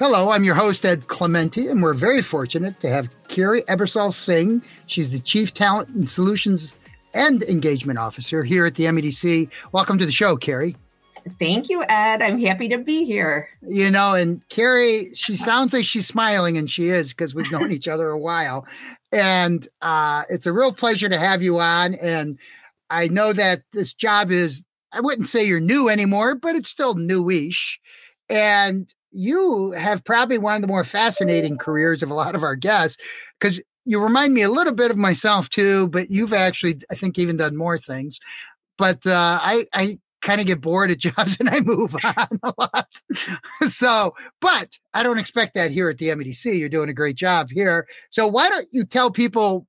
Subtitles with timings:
[0.00, 4.62] Hello, I'm your host, Ed Clemente, and we're very fortunate to have Kerry Ebersole Singh.
[4.86, 6.74] She's the Chief Talent and Solutions
[7.12, 9.50] and Engagement Officer here at the MEDC.
[9.72, 10.74] Welcome to the show, Kerry.
[11.38, 12.22] Thank you, Ed.
[12.22, 13.50] I'm happy to be here.
[13.60, 17.70] You know, and Kerry, she sounds like she's smiling, and she is because we've known
[17.70, 18.66] each other a while.
[19.12, 21.92] And uh, it's a real pleasure to have you on.
[21.96, 22.38] And
[22.88, 24.62] I know that this job is,
[24.92, 27.78] I wouldn't say you're new anymore, but it's still newish.
[28.30, 32.56] And you have probably one of the more fascinating careers of a lot of our
[32.56, 32.96] guests
[33.38, 37.18] because you remind me a little bit of myself too, but you've actually, I think,
[37.18, 38.18] even done more things.
[38.78, 42.52] But uh, I, I kind of get bored at jobs and I move on a
[42.58, 42.88] lot.
[43.66, 46.58] so, but I don't expect that here at the MEDC.
[46.58, 47.86] You're doing a great job here.
[48.10, 49.66] So, why don't you tell people,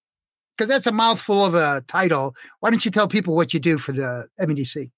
[0.58, 3.78] because that's a mouthful of a title, why don't you tell people what you do
[3.78, 4.92] for the MEDC?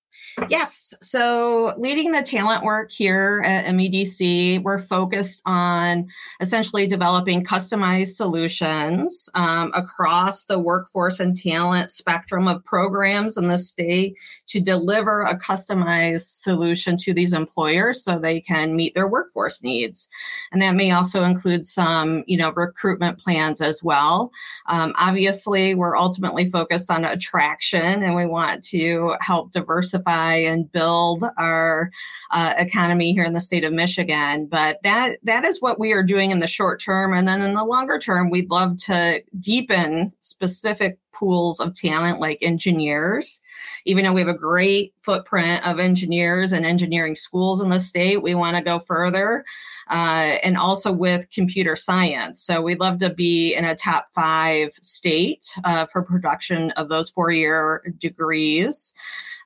[0.49, 0.95] Yes.
[1.01, 6.07] So, leading the talent work here at MEDC, we're focused on
[6.39, 13.57] essentially developing customized solutions um, across the workforce and talent spectrum of programs in the
[13.57, 19.61] state to deliver a customized solution to these employers so they can meet their workforce
[19.61, 20.09] needs.
[20.51, 24.31] And that may also include some, you know, recruitment plans as well.
[24.67, 31.23] Um, obviously, we're ultimately focused on attraction and we want to help diversify and build
[31.37, 31.91] our
[32.31, 34.47] uh, economy here in the state of Michigan.
[34.47, 37.53] But that that is what we are doing in the short term, and then in
[37.53, 43.39] the longer term, we'd love to deepen specific pools of talent like engineers.
[43.85, 48.21] Even though we have a great footprint of engineers and engineering schools in the state,
[48.21, 49.45] we want to go further.
[49.89, 52.41] Uh, and also with computer science.
[52.41, 57.09] So we'd love to be in a top five state uh, for production of those
[57.09, 58.93] four year degrees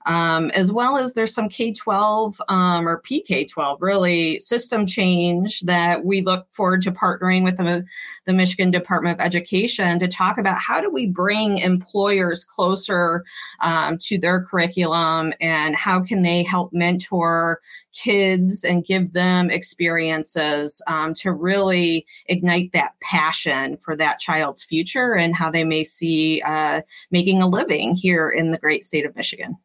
[0.07, 5.62] um, as well as there's some K 12 um, or PK 12 really system change
[5.62, 7.85] that we look forward to partnering with the,
[8.25, 13.25] the Michigan Department of Education to talk about how do we bring employers closer
[13.59, 17.59] um, to their curriculum and how can they help mentor
[17.91, 25.16] kids and give them experiences um, to really ignite that passion for that child's future
[25.16, 26.81] and how they may see uh,
[27.12, 29.57] making a living here in the great state of Michigan.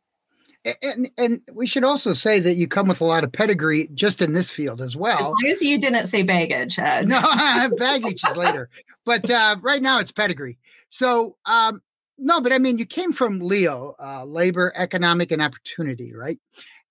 [0.83, 4.23] And and we should also say that you come with a lot of pedigree just
[4.23, 5.19] in this field as well.
[5.19, 6.79] As long as you didn't say baggage.
[6.79, 7.09] Ed.
[7.09, 7.21] No,
[7.77, 8.69] baggage is later.
[9.05, 10.59] But uh, right now it's pedigree.
[10.89, 11.83] So um,
[12.17, 16.39] no, but I mean you came from Leo, uh, labor, economic, and opportunity, right?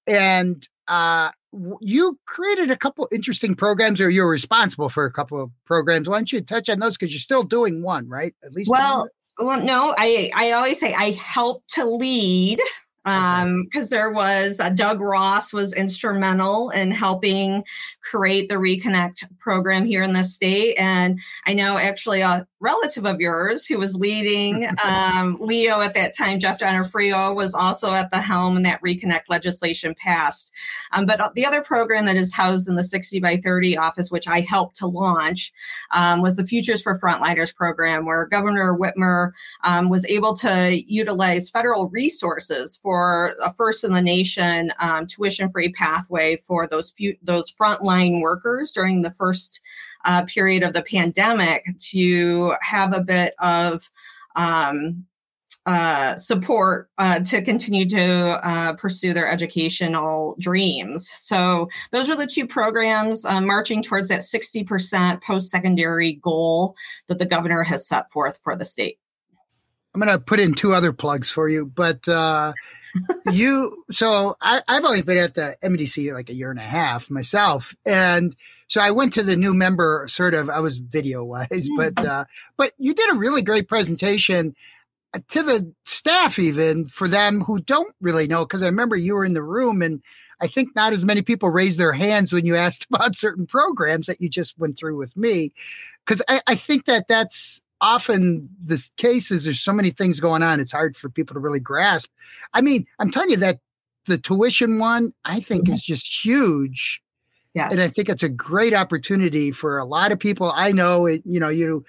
[0.05, 1.31] And uh,
[1.79, 6.09] you created a couple interesting programs, or you're responsible for a couple of programs.
[6.09, 8.35] Why don't you touch on those because you're still doing one, right?
[8.43, 8.69] At least.
[8.69, 9.47] Well, one.
[9.47, 12.59] well, no, I I always say I help to lead
[13.06, 17.63] um because there was uh, doug ross was instrumental in helping
[18.01, 23.19] create the reconnect program here in the state and i know actually a relative of
[23.19, 28.22] yours who was leading um, leo at that time jeff donofrio was also at the
[28.22, 30.51] helm and that reconnect legislation passed.
[30.91, 34.12] Um, but uh, the other program that is housed in the 60 by 30 office
[34.12, 35.51] which i helped to launch
[35.94, 39.31] um, was the futures for frontliners program where governor whitmer
[39.63, 45.07] um, was able to utilize federal resources for for a first in the nation um,
[45.07, 49.62] tuition free pathway for those few, those frontline workers during the first
[50.03, 53.90] uh, period of the pandemic to have a bit of
[54.35, 55.06] um,
[55.66, 61.09] uh, support uh, to continue to uh, pursue their educational dreams.
[61.09, 66.75] So those are the two programs uh, marching towards that 60% post-secondary goal
[67.07, 68.98] that the governor has set forth for the state.
[69.95, 72.51] I'm going to put in two other plugs for you, but uh,
[73.31, 77.09] you so I, have only been at the MDC like a year and a half
[77.09, 78.35] myself, and
[78.67, 80.49] so I went to the new member sort of.
[80.49, 81.77] I was video wise, mm-hmm.
[81.77, 82.25] but uh,
[82.57, 84.55] but you did a really great presentation
[85.13, 89.15] uh, to the staff even for them who don't really know because I remember you
[89.15, 90.01] were in the room and
[90.39, 94.07] I think not as many people raised their hands when you asked about certain programs
[94.07, 95.53] that you just went through with me
[96.05, 100.60] because I, I think that that's often the cases there's so many things going on
[100.60, 102.10] it's hard for people to really grasp
[102.54, 103.60] i mean i'm telling you that
[104.06, 107.01] the tuition one i think is just huge
[107.54, 107.74] Yes.
[107.74, 110.54] And I think it's a great opportunity for a lot of people.
[110.56, 111.83] I know it, you know, you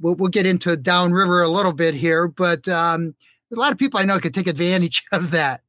[0.00, 3.14] we'll, we'll get into downriver a little bit here, but um,
[3.54, 5.62] a lot of people I know could take advantage of that.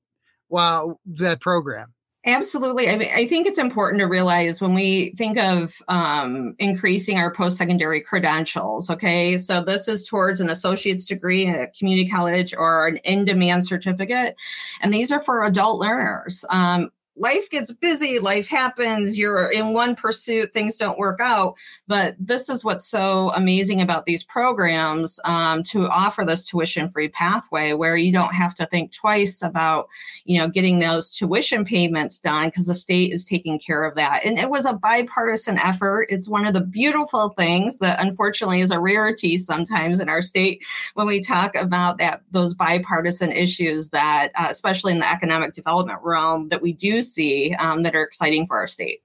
[0.49, 1.93] Wow, that program.
[2.25, 2.89] Absolutely.
[2.89, 7.33] I mean, I think it's important to realize when we think of um, increasing our
[7.33, 8.89] post secondary credentials.
[8.89, 9.37] Okay.
[9.37, 13.67] So this is towards an associate's degree at a community college or an in demand
[13.67, 14.35] certificate.
[14.81, 16.45] And these are for adult learners.
[16.49, 21.55] Um, life gets busy, life happens, you're in one pursuit, things don't work out.
[21.87, 27.09] But this is what's so amazing about these programs um, to offer this tuition free
[27.09, 29.89] pathway where you don't have to think twice about,
[30.25, 34.21] you know, getting those tuition payments done because the state is taking care of that.
[34.25, 36.07] And it was a bipartisan effort.
[36.09, 40.63] It's one of the beautiful things that unfortunately is a rarity sometimes in our state
[40.95, 45.99] when we talk about that, those bipartisan issues that, uh, especially in the economic development
[46.01, 49.01] realm, that we do see um, that are exciting for our state.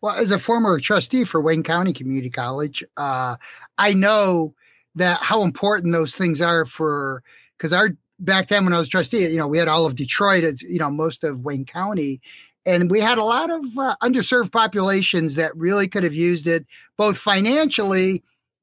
[0.00, 3.36] Well, as a former trustee for Wayne County Community College, uh,
[3.78, 4.54] I know
[4.96, 7.22] that how important those things are for
[7.56, 10.44] because our back then when I was trustee, you know, we had all of Detroit,
[10.44, 12.20] as you know, most of Wayne County,
[12.66, 16.66] and we had a lot of uh, underserved populations that really could have used it
[16.96, 18.22] both financially,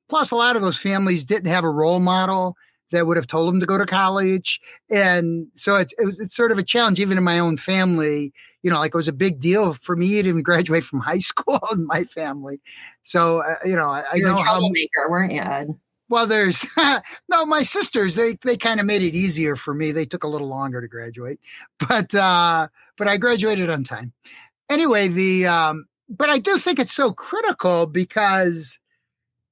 [0.10, 2.56] plus a lot of those families didn't have a role model
[2.92, 4.60] that would have told them to go to college.
[4.90, 8.34] And so it's, it's sort of a challenge, even in my own family.
[8.62, 11.20] You know, like it was a big deal for me to even graduate from high
[11.20, 12.60] school in my family.
[13.04, 15.42] So, uh, you know, I, I You're know a troublemaker, how, weren't you?
[15.42, 15.70] Ed?
[16.10, 16.66] Well, there's
[17.30, 19.92] no, my sisters, they, they kind of made it easier for me.
[19.92, 21.40] They took a little longer to graduate,
[21.88, 24.12] but, uh, but I graduated on time.
[24.70, 28.80] Anyway, the, um, but I do think it's so critical because,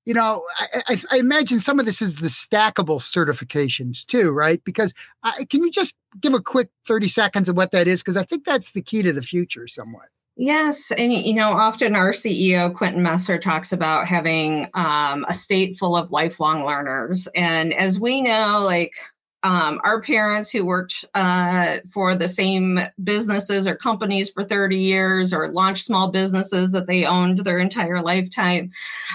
[0.07, 4.63] you know, I, I, I, imagine some of this is the stackable certifications too, right?
[4.63, 4.93] Because
[5.23, 8.01] uh, can you just give a quick 30 seconds of what that is?
[8.01, 10.07] Because I think that's the key to the future somewhat.
[10.37, 10.91] Yes.
[10.91, 15.97] And, you know, often our CEO, Quentin Messer, talks about having um, a state full
[15.97, 17.27] of lifelong learners.
[17.35, 18.93] And as we know, like
[19.43, 25.33] um, our parents who worked uh, for the same businesses or companies for 30 years
[25.33, 28.71] or launched small businesses that they owned their entire lifetime.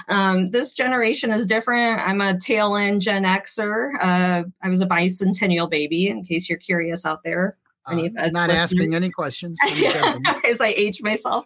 [0.07, 2.01] Um, this generation is different.
[2.01, 3.91] I'm a tail end Gen Xer.
[4.01, 7.57] Uh, I was a bicentennial baby, in case you're curious out there.
[7.85, 8.49] Uh, not listeners.
[8.49, 9.59] asking any questions
[10.47, 11.45] as I age myself.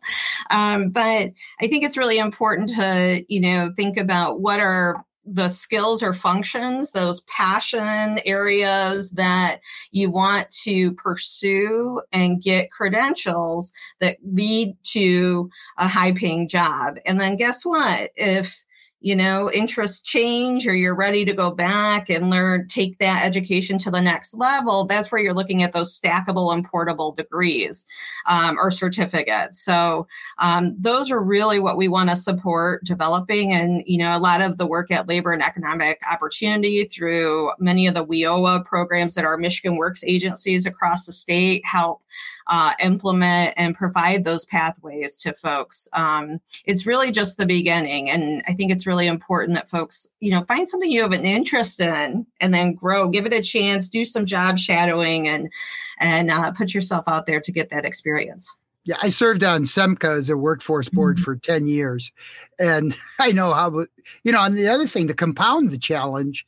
[0.51, 5.49] Um, but I think it's really important to, you know, think about what are the
[5.49, 9.59] skills or functions, those passion areas that
[9.91, 16.95] you want to pursue and get credentials that lead to a high paying job.
[17.05, 18.11] And then guess what?
[18.15, 18.63] If
[18.99, 23.77] you know interests change or you're ready to go back and learn take that education
[23.77, 27.85] to the next level that's where you're looking at those stackable and portable degrees
[28.27, 29.59] um, or certificates.
[29.59, 30.07] So
[30.39, 34.41] um, those are really what we want to support developing and you know a lot
[34.41, 39.25] of the work at labor and economic opportunity through many of the WIOA programs that
[39.25, 42.01] our michigan works agencies across the state help
[42.49, 45.87] uh, implement and provide those pathways to folks.
[45.93, 48.09] Um, it's really just the beginning.
[48.09, 51.25] And I think it's really important that folks, you know, find something you have an
[51.25, 55.51] interest in and then grow, give it a chance, do some job shadowing and,
[55.99, 58.55] and uh, put yourself out there to get that experience.
[58.85, 61.25] Yeah, I served on SEMCA as a workforce board mm-hmm.
[61.25, 62.11] for 10 years.
[62.57, 63.85] And I know how,
[64.23, 66.45] you know, and the other thing to compound the challenge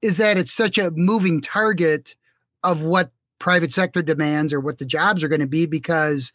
[0.00, 2.16] is that it's such a moving target
[2.64, 3.10] of what
[3.42, 6.32] private sector demands or what the jobs are going to be because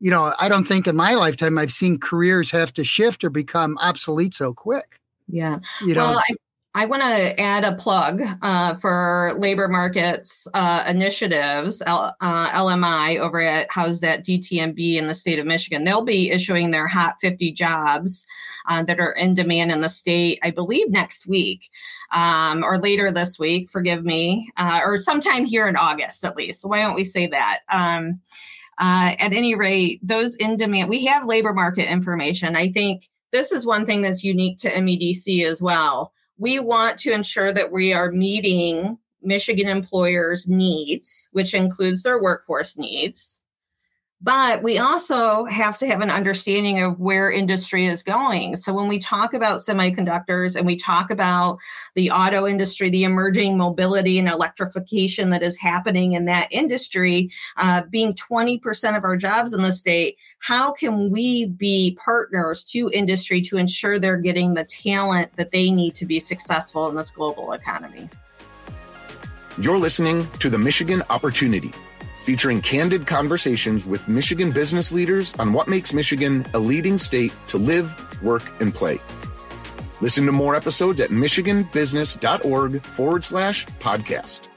[0.00, 3.28] you know i don't think in my lifetime i've seen careers have to shift or
[3.28, 4.98] become obsolete so quick.
[5.28, 5.58] Yeah.
[5.84, 6.06] You know?
[6.06, 6.34] Well, I-
[6.74, 13.18] I want to add a plug uh, for labor markets uh, initiatives, L- uh, LMI,
[13.18, 15.84] over at housed at DTMB in the state of Michigan.
[15.84, 18.26] They'll be issuing their Hot 50 jobs
[18.68, 21.70] uh, that are in demand in the state, I believe, next week
[22.12, 23.70] um, or later this week.
[23.70, 26.68] Forgive me, uh, or sometime here in August at least.
[26.68, 27.60] Why don't we say that?
[27.72, 28.20] Um,
[28.78, 32.54] uh, at any rate, those in demand, we have labor market information.
[32.54, 37.12] I think this is one thing that's unique to MEDC as well we want to
[37.12, 43.42] ensure that we are meeting Michigan employers' needs, which includes their workforce needs.
[44.20, 48.56] But we also have to have an understanding of where industry is going.
[48.56, 51.58] So when we talk about semiconductors and we talk about
[51.94, 57.82] the auto industry, the emerging mobility and electrification that is happening in that industry, uh,
[57.90, 63.40] being 20% of our jobs in the state, how can we be partners to industry
[63.42, 67.52] to ensure they're getting the talent that they need to be successful in this global
[67.52, 68.08] economy?
[69.58, 71.72] You're listening to the Michigan Opportunity
[72.28, 77.56] featuring candid conversations with Michigan business leaders on what makes Michigan a leading state to
[77.56, 78.98] live, work, and play.
[80.02, 84.50] Listen to more episodes at michiganbusiness.org forward slash podcast.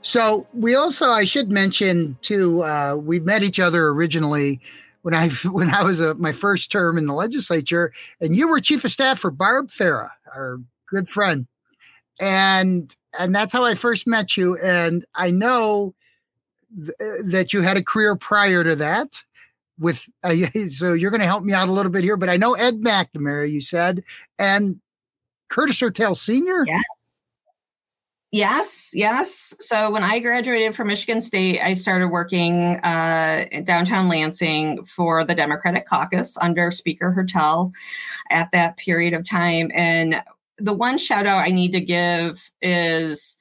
[0.00, 4.58] So we also, I should mention too, uh, we met each other originally
[5.02, 8.60] when I when I was a, my first term in the legislature, and you were
[8.60, 11.46] chief of staff for Barb Farrah, our good friend,
[12.18, 14.56] and and that's how I first met you.
[14.56, 15.94] And I know
[16.76, 19.22] th- that you had a career prior to that.
[19.78, 20.34] With uh,
[20.70, 22.80] so you're going to help me out a little bit here, but I know Ed
[22.80, 24.04] McNamara, you said,
[24.38, 24.80] and
[25.48, 26.64] Curtis Hertel Sr.
[26.66, 26.82] Yes.
[28.34, 29.54] Yes, yes.
[29.60, 35.34] So when I graduated from Michigan State, I started working uh, downtown Lansing for the
[35.34, 37.72] Democratic Caucus under Speaker Hertel
[38.30, 39.70] at that period of time.
[39.74, 40.22] And
[40.56, 43.36] the one shout out I need to give is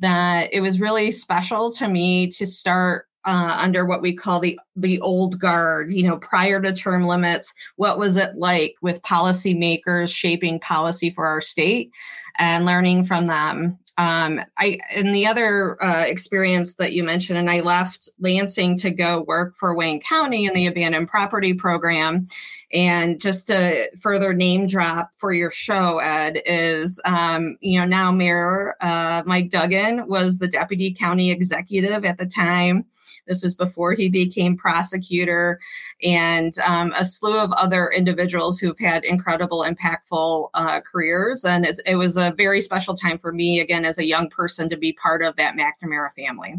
[0.00, 4.58] that it was really special to me to start uh, under what we call the
[4.76, 5.92] the old guard.
[5.92, 11.26] You know, prior to term limits, what was it like with policymakers shaping policy for
[11.26, 11.90] our state
[12.38, 13.78] and learning from them?
[13.98, 18.90] Um, I and the other uh, experience that you mentioned, and I left Lansing to
[18.90, 22.28] go work for Wayne County in the abandoned property program.
[22.72, 28.12] And just to further name drop for your show, Ed, is um, you know now
[28.12, 32.84] Mayor uh, Mike Duggan was the deputy county executive at the time.
[33.26, 35.60] This was before he became prosecutor,
[36.02, 41.44] and um, a slew of other individuals who've had incredible, impactful uh, careers.
[41.44, 44.76] And it was a very special time for me, again, as a young person, to
[44.76, 46.54] be part of that McNamara family.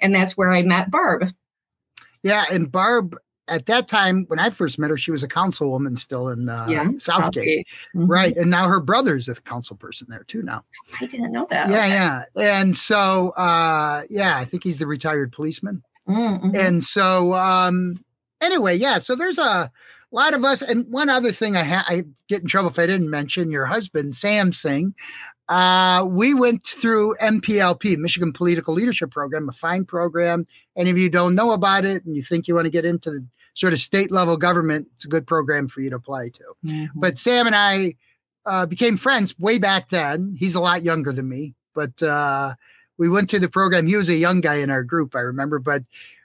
[0.00, 1.28] And that's where I met Barb.
[2.22, 3.16] Yeah, and Barb
[3.48, 6.66] at that time when I first met her, she was a councilwoman still in uh,
[6.68, 7.66] yeah, Southgate, Southgate.
[7.94, 8.06] Mm-hmm.
[8.06, 8.36] right?
[8.36, 10.42] And now her brother's a council person there too.
[10.42, 10.64] Now
[11.00, 11.68] I didn't know that.
[11.68, 12.44] Yeah, okay.
[12.44, 15.82] yeah, and so uh, yeah, I think he's the retired policeman.
[16.08, 16.50] Mm-hmm.
[16.54, 18.04] And so, um,
[18.40, 18.98] anyway, yeah.
[18.98, 19.70] So there's a
[20.10, 20.62] lot of us.
[20.62, 23.66] And one other thing I, ha- I get in trouble if I didn't mention your
[23.66, 24.94] husband, Sam Singh.
[25.48, 30.46] Uh, we went through MPLP, Michigan Political Leadership Program, a fine program.
[30.76, 33.10] Any of you don't know about it and you think you want to get into
[33.10, 36.44] the sort of state level government, it's a good program for you to apply to.
[36.64, 37.00] Mm-hmm.
[37.00, 37.94] But Sam and I
[38.44, 40.36] uh, became friends way back then.
[40.38, 42.54] He's a lot younger than me, but uh,
[42.98, 43.86] we went to the program.
[43.86, 45.82] He was a young guy in our group, I remember, but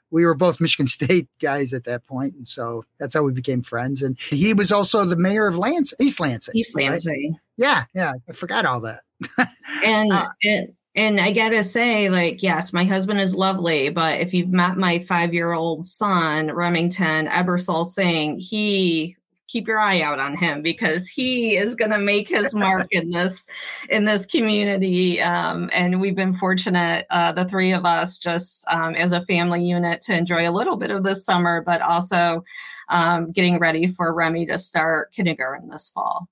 [0.09, 3.63] we were both Michigan State guys at that point, and so that's how we became
[3.63, 4.01] friends.
[4.01, 6.53] And he was also the mayor of Lansing, East Lansing.
[6.55, 7.31] East Lansing.
[7.31, 7.41] Right?
[7.57, 8.13] Yeah, yeah.
[8.27, 9.01] I forgot all that.
[9.85, 14.33] and, uh, and and I gotta say, like, yes, my husband is lovely, but if
[14.33, 19.15] you've met my five-year-old son, Remington Ebersole Singh, he
[19.51, 23.09] keep your eye out on him because he is going to make his mark in
[23.09, 23.47] this
[23.89, 25.21] in this community.
[25.21, 29.63] Um, and we've been fortunate, uh, the three of us, just um, as a family
[29.63, 32.43] unit, to enjoy a little bit of this summer, but also
[32.89, 36.27] um, getting ready for Remy to start kindergarten this fall.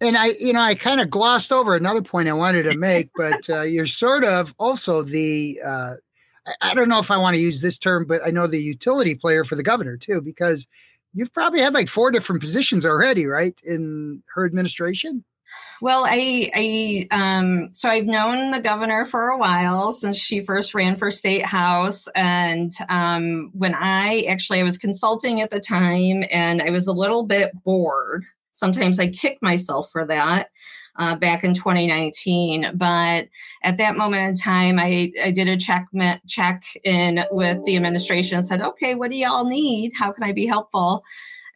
[0.00, 3.10] And I, you know, I kind of glossed over another point I wanted to make,
[3.16, 5.60] but uh, you're sort of also the.
[5.64, 5.94] Uh,
[6.62, 9.14] I don't know if I want to use this term, but I know the utility
[9.14, 10.66] player for the governor too, because
[11.12, 15.24] you've probably had like four different positions already, right, in her administration?
[15.80, 20.74] Well, I, I, um, so I've known the governor for a while since she first
[20.74, 22.06] ran for state house.
[22.14, 26.92] And, um, when I actually, I was consulting at the time and I was a
[26.92, 28.24] little bit bored.
[28.52, 30.48] Sometimes I kick myself for that
[30.98, 32.72] uh, back in 2019.
[32.74, 33.28] But
[33.62, 35.86] at that moment in time, I, I did a check
[36.26, 39.92] check in with the administration said, okay, what do y'all need?
[39.98, 41.04] How can I be helpful?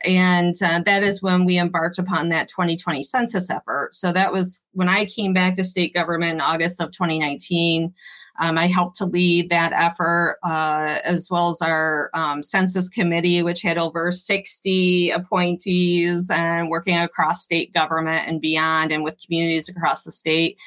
[0.05, 3.95] And uh, that is when we embarked upon that 2020 census effort.
[3.95, 7.93] So that was when I came back to state government in August of 2019.
[8.41, 13.43] Um, I helped to lead that effort, uh, as well as our um, census committee,
[13.43, 19.69] which had over 60 appointees and working across state government and beyond, and with communities
[19.69, 20.59] across the state.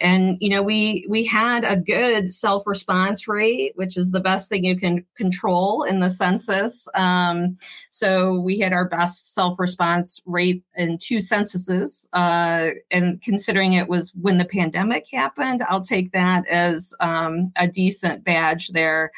[0.00, 4.48] And you know, we we had a good self response rate, which is the best
[4.48, 6.88] thing you can control in the census.
[6.94, 7.56] Um,
[7.90, 13.88] so we had our best self response rate in two censuses, uh, and considering it
[13.88, 19.10] was when the pandemic happened, I'll take that as um, a decent badge there.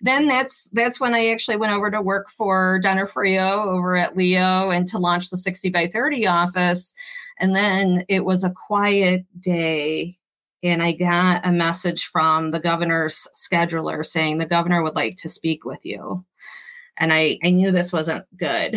[0.00, 4.70] Then that's that's when I actually went over to work for Donofrio over at Leo
[4.70, 6.94] and to launch the 60 by 30 office.
[7.38, 10.16] And then it was a quiet day
[10.62, 15.28] and I got a message from the governor's scheduler saying the governor would like to
[15.28, 16.24] speak with you.
[16.98, 18.76] And I, I knew this wasn't good.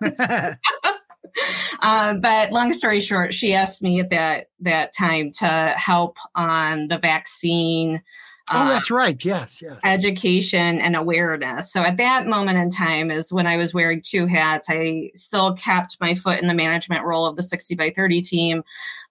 [1.82, 6.88] uh, but long story short, she asked me at that that time to help on
[6.88, 8.02] the vaccine
[8.50, 9.22] Oh, uh, that's right.
[9.24, 9.78] Yes, yes.
[9.84, 11.72] Education and awareness.
[11.72, 14.68] So at that moment in time is when I was wearing two hats.
[14.70, 18.62] I still kept my foot in the management role of the 60 by 30 team,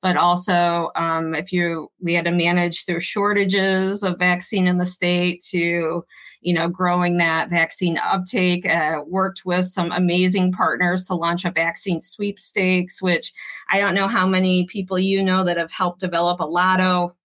[0.02, 4.86] but also um, if you we had to manage through shortages of vaccine in the
[4.86, 6.06] state to
[6.42, 11.52] you know growing that vaccine uptake uh, worked with some amazing partners to launch a
[11.52, 13.34] vaccine sweepstakes which
[13.70, 17.16] i don't know how many people you know that have helped develop a lotto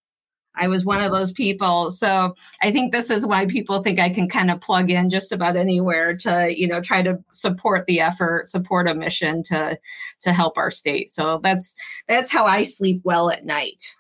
[0.55, 1.91] I was one of those people.
[1.91, 5.33] So I think this is why people think I can kind of plug in just
[5.33, 9.79] about anywhere to, you know, try to support the effort, support a mission to
[10.21, 11.11] to help our state.
[11.11, 11.75] So that's
[12.07, 13.97] that's how I sleep well at night.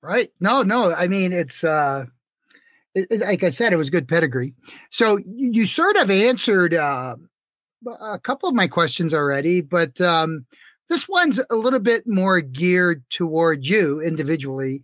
[0.00, 0.30] Right.
[0.40, 0.92] No, no.
[0.92, 2.06] I mean, it's uh
[2.94, 4.54] it, like I said, it was good pedigree.
[4.90, 7.16] So you, you sort of answered uh,
[8.00, 10.46] a couple of my questions already, but um,
[10.88, 14.82] this one's a little bit more geared toward you individually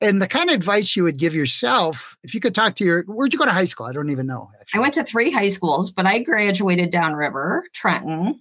[0.00, 3.02] and the kind of advice you would give yourself if you could talk to your
[3.04, 4.78] where'd you go to high school i don't even know actually.
[4.78, 8.40] i went to three high schools but i graduated downriver trenton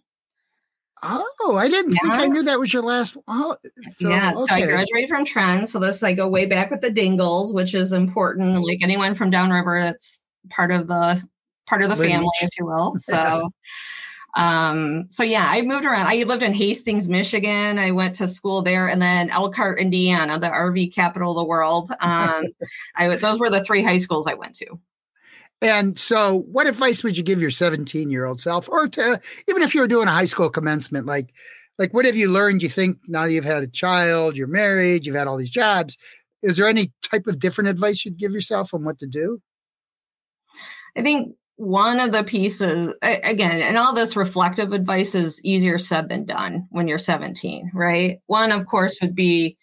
[1.04, 2.00] oh i didn't yeah.
[2.02, 3.56] think i knew that was your last oh,
[3.92, 4.36] so, yeah okay.
[4.38, 7.74] so i graduated from trenton so this i go way back with the Dingells which
[7.74, 8.64] is important mm-hmm.
[8.64, 11.22] like anyone from downriver that's part of the
[11.68, 12.14] part of the Lineage.
[12.14, 13.52] family if you will so
[14.38, 16.06] um, so yeah, I moved around.
[16.06, 17.80] I lived in Hastings, Michigan.
[17.80, 21.90] I went to school there, and then Elkhart, Indiana, the RV capital of the world.
[22.00, 22.44] Um,
[22.96, 24.80] I those were the three high schools I went to.
[25.60, 29.64] And so, what advice would you give your 17 year old self, or to even
[29.64, 31.34] if you were doing a high school commencement, like,
[31.80, 32.62] like what have you learned?
[32.62, 35.98] You think now you've had a child, you're married, you've had all these jobs.
[36.44, 39.42] Is there any type of different advice you'd give yourself on what to do?
[40.96, 46.08] I think one of the pieces again and all this reflective advice is easier said
[46.08, 48.20] than done when you're 17 right?
[48.28, 49.58] One of course would be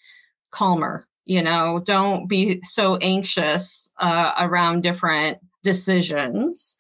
[0.51, 1.81] calmer you know?
[1.85, 6.77] Don't be so anxious uh, around different decisions.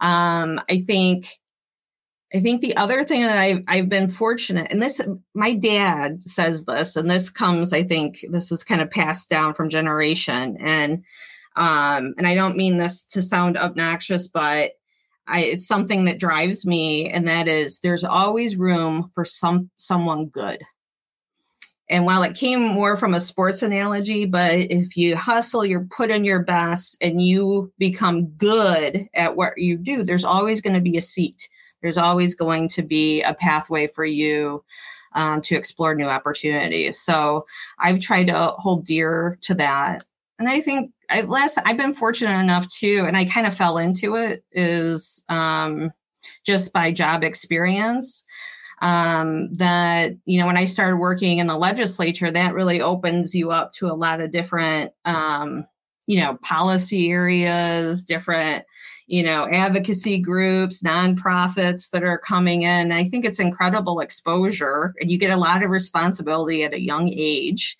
[0.00, 1.26] Um, i think
[2.34, 5.00] i think the other thing that I've, I've been fortunate and this
[5.34, 9.52] my dad says this and this comes i think this is kind of passed down
[9.52, 11.04] from generation and
[11.56, 14.72] um, and I don't mean this to sound obnoxious, but
[15.26, 20.26] I, it's something that drives me, and that is there's always room for some someone
[20.26, 20.62] good.
[21.88, 26.10] And while it came more from a sports analogy, but if you hustle, you're put
[26.10, 30.80] in your best, and you become good at what you do, there's always going to
[30.80, 31.48] be a seat.
[31.82, 34.64] There's always going to be a pathway for you
[35.14, 37.00] um, to explore new opportunities.
[37.00, 37.46] So
[37.78, 40.04] I've tried to hold dear to that.
[40.38, 43.78] And I think I last I've been fortunate enough too, and I kind of fell
[43.78, 45.90] into it is um,
[46.46, 48.24] just by job experience.
[48.82, 53.50] Um, that you know, when I started working in the legislature, that really opens you
[53.50, 55.66] up to a lot of different um,
[56.06, 58.64] you know policy areas, different
[59.06, 62.92] you know advocacy groups, nonprofits that are coming in.
[62.92, 67.12] I think it's incredible exposure, and you get a lot of responsibility at a young
[67.12, 67.76] age,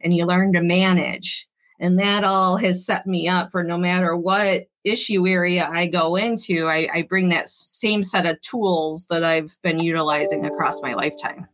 [0.00, 1.48] and you learn to manage
[1.82, 6.14] and that all has set me up for no matter what issue area I go
[6.14, 10.94] into, I, I bring that same set of tools that I've been utilizing across my
[10.94, 11.48] lifetime.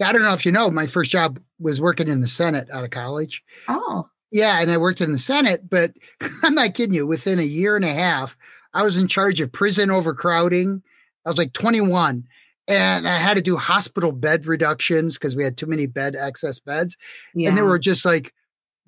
[0.00, 2.70] Yeah, I don't know if you know, my first job was working in the Senate
[2.72, 3.44] out of college.
[3.68, 4.08] Oh.
[4.32, 5.92] Yeah, and I worked in the Senate, but
[6.42, 7.06] I'm not kidding you.
[7.06, 8.38] Within a year and a half,
[8.72, 10.82] I was in charge of prison overcrowding.
[11.26, 12.26] I was like 21,
[12.68, 16.58] and I had to do hospital bed reductions because we had too many bed excess
[16.58, 16.96] beds.
[17.34, 17.50] Yeah.
[17.50, 18.32] And there were just like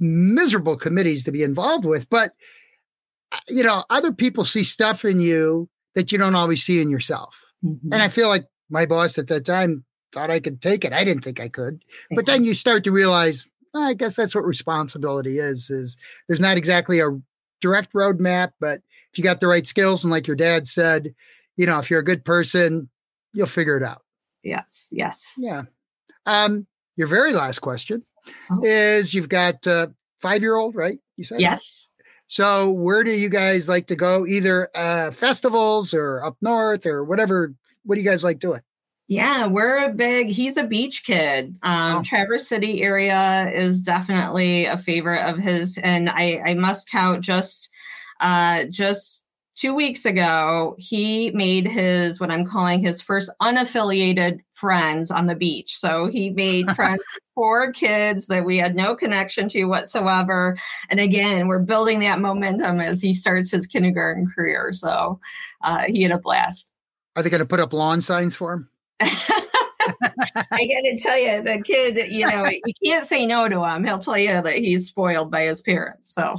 [0.01, 2.09] miserable committees to be involved with.
[2.09, 2.33] But,
[3.31, 6.91] uh, you know, other people see stuff in you that you don't always see in
[6.91, 7.39] yourself.
[7.65, 7.93] Mm-hmm.
[7.93, 10.93] And I feel like my boss at that time thought I could take it.
[10.93, 11.85] I didn't think I could.
[12.11, 15.97] But then you start to realize, oh, I guess that's what responsibility is, is
[16.29, 17.11] there's not exactly a
[17.61, 18.81] direct roadmap, but
[19.13, 21.15] if you got the right skills and like your dad said,
[21.57, 22.89] you know, if you're a good person,
[23.33, 24.03] you'll figure it out.
[24.43, 24.89] Yes.
[24.93, 25.35] Yes.
[25.37, 25.65] Yeah.
[26.27, 28.05] Um, your very last question
[28.51, 28.61] oh.
[28.63, 30.99] is you've got a five year old, right?
[31.17, 31.89] You said yes.
[32.27, 34.25] So where do you guys like to go?
[34.25, 37.55] Either uh, festivals or up north or whatever.
[37.85, 38.61] What do you guys like doing?
[39.09, 40.29] Yeah, we're a big.
[40.29, 41.57] He's a beach kid.
[41.65, 42.03] Um, oh.
[42.05, 47.71] Traverse City area is definitely a favorite of his, and I, I must tout just,
[48.21, 49.27] uh, just
[49.61, 55.35] two weeks ago, he made his what I'm calling his first unaffiliated friends on the
[55.35, 55.77] beach.
[55.77, 57.03] So he made friends
[57.35, 60.57] four kids that we had no connection to whatsoever.
[60.89, 64.73] And again, we're building that momentum as he starts his kindergarten career.
[64.73, 65.21] So
[65.63, 66.73] uh, he had a blast.
[67.15, 68.71] Are they going to put up lawn signs for him?
[69.01, 73.85] I got to tell you, the kid, you know, you can't say no to him.
[73.85, 76.15] He'll tell you that he's spoiled by his parents.
[76.15, 76.37] So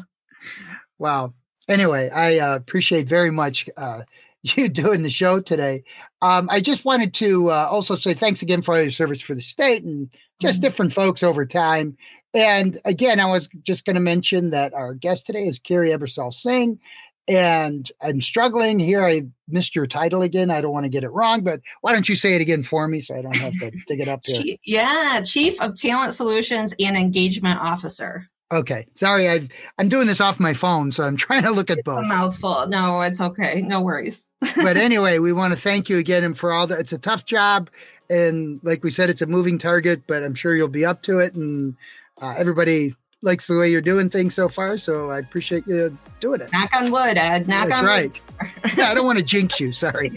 [0.97, 1.35] Well,
[1.67, 4.03] anyway, I uh, appreciate very much uh,
[4.43, 5.83] you doing the show today.
[6.21, 9.35] Um, I just wanted to uh, also say thanks again for all your service for
[9.35, 10.61] the state and just mm-hmm.
[10.61, 11.97] different folks over time.
[12.33, 16.33] And again, I was just going to mention that our guest today is Kerry Ebersole
[16.33, 16.79] Singh.
[17.27, 19.05] And I'm struggling here.
[19.05, 20.49] I missed your title again.
[20.49, 22.87] I don't want to get it wrong, but why don't you say it again for
[22.87, 24.55] me so I don't have to dig it up here?
[24.65, 28.27] yeah, Chief of Talent Solutions and Engagement Officer.
[28.51, 31.79] Okay, sorry, I I'm doing this off my phone, so I'm trying to look at
[31.79, 32.03] it's both.
[32.03, 32.67] A mouthful.
[32.67, 33.61] No, it's okay.
[33.61, 34.29] No worries.
[34.57, 36.79] but anyway, we want to thank you again and for all that.
[36.79, 37.69] It's a tough job,
[38.09, 41.19] and like we said, it's a moving target, but I'm sure you'll be up to
[41.19, 41.33] it.
[41.33, 41.75] And
[42.21, 46.41] uh, everybody likes the way you're doing things so far, so I appreciate you doing
[46.41, 46.51] it.
[46.51, 47.47] Knock on wood, Ed.
[47.47, 48.21] Knock That's on right.
[48.41, 48.79] wood.
[48.79, 49.71] I don't want to jinx you.
[49.71, 50.11] Sorry.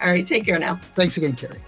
[0.00, 0.76] all right, take care now.
[0.94, 1.60] Thanks again, Kerry.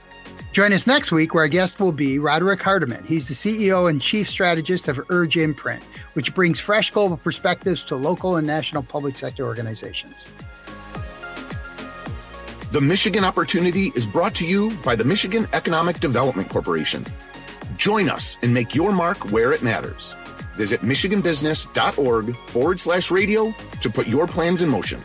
[0.52, 3.06] Join us next week where our guest will be Roderick Hardamon.
[3.06, 7.96] He's the CEO and chief strategist of Urge Imprint, which brings fresh global perspectives to
[7.96, 10.30] local and national public sector organizations.
[12.70, 17.06] The Michigan Opportunity is brought to you by the Michigan Economic Development Corporation.
[17.78, 20.14] Join us and make your mark where it matters.
[20.52, 25.02] Visit michiganbusiness.org forward slash radio to put your plans in motion.